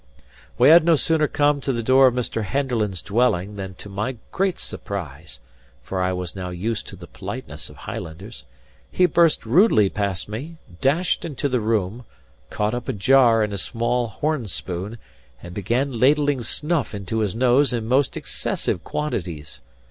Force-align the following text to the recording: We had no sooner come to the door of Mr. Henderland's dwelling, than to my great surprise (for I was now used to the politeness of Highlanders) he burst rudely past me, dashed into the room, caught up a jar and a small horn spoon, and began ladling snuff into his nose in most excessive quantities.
We 0.57 0.69
had 0.69 0.83
no 0.83 0.95
sooner 0.95 1.27
come 1.27 1.61
to 1.61 1.71
the 1.71 1.83
door 1.83 2.07
of 2.07 2.15
Mr. 2.15 2.43
Henderland's 2.43 3.03
dwelling, 3.03 3.55
than 3.55 3.75
to 3.75 3.87
my 3.87 4.17
great 4.31 4.57
surprise 4.57 5.39
(for 5.83 6.01
I 6.01 6.11
was 6.11 6.35
now 6.35 6.49
used 6.49 6.87
to 6.87 6.95
the 6.95 7.05
politeness 7.05 7.69
of 7.69 7.75
Highlanders) 7.75 8.43
he 8.91 9.05
burst 9.05 9.45
rudely 9.45 9.89
past 9.89 10.27
me, 10.27 10.57
dashed 10.81 11.23
into 11.23 11.47
the 11.47 11.59
room, 11.59 12.05
caught 12.49 12.73
up 12.73 12.89
a 12.89 12.93
jar 12.93 13.43
and 13.43 13.53
a 13.53 13.59
small 13.59 14.07
horn 14.07 14.47
spoon, 14.47 14.97
and 15.43 15.53
began 15.53 15.99
ladling 15.99 16.41
snuff 16.41 16.95
into 16.95 17.19
his 17.19 17.35
nose 17.35 17.71
in 17.71 17.85
most 17.85 18.17
excessive 18.17 18.83
quantities. 18.83 19.59